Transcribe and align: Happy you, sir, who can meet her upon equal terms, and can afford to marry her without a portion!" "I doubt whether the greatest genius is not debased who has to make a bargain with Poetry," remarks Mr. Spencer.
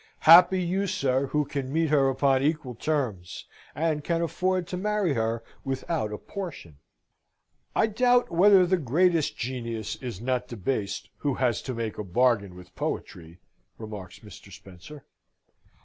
Happy 0.21 0.59
you, 0.63 0.87
sir, 0.87 1.27
who 1.27 1.45
can 1.45 1.71
meet 1.71 1.89
her 1.91 2.09
upon 2.09 2.41
equal 2.41 2.73
terms, 2.73 3.45
and 3.75 4.03
can 4.03 4.19
afford 4.19 4.65
to 4.65 4.75
marry 4.75 5.13
her 5.13 5.43
without 5.63 6.11
a 6.11 6.17
portion!" 6.17 6.79
"I 7.75 7.85
doubt 7.85 8.31
whether 8.31 8.65
the 8.65 8.77
greatest 8.77 9.37
genius 9.37 9.97
is 9.97 10.19
not 10.19 10.47
debased 10.47 11.11
who 11.17 11.35
has 11.35 11.61
to 11.61 11.75
make 11.75 11.99
a 11.99 12.03
bargain 12.03 12.55
with 12.55 12.75
Poetry," 12.75 13.41
remarks 13.77 14.17
Mr. 14.21 14.51
Spencer. 14.51 15.05